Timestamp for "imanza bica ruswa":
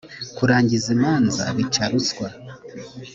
0.95-2.27